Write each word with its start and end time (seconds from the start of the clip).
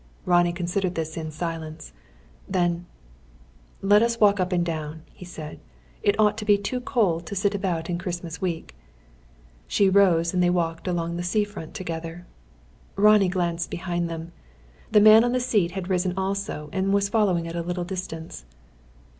Ronnie 0.25 0.51
considered 0.51 0.95
this 0.95 1.15
in 1.15 1.29
silence. 1.29 1.93
Then: 2.49 2.87
"Let's 3.83 4.19
walk 4.19 4.39
up 4.39 4.51
and 4.51 4.65
down," 4.65 5.03
he 5.13 5.25
said. 5.25 5.59
"It 6.01 6.19
ought 6.19 6.39
to 6.39 6.43
be 6.45 6.57
too 6.57 6.81
cold 6.81 7.27
to 7.27 7.35
sit 7.35 7.53
about 7.53 7.87
in 7.87 7.99
Christmas 7.99 8.41
week." 8.41 8.75
She 9.67 9.89
rose 9.91 10.33
and 10.33 10.41
they 10.41 10.49
walked 10.49 10.87
along 10.87 11.17
the 11.17 11.21
sea 11.23 11.43
front 11.43 11.75
together. 11.75 12.25
Ronnie 12.95 13.29
glanced 13.29 13.69
behind 13.69 14.09
them. 14.09 14.31
The 14.91 15.01
man 15.01 15.23
on 15.23 15.33
the 15.33 15.39
seat 15.39 15.73
had 15.73 15.87
risen 15.87 16.17
also 16.17 16.71
and 16.73 16.95
was 16.95 17.07
following 17.07 17.47
at 17.47 17.55
a 17.55 17.61
little 17.61 17.85
distance. 17.85 18.43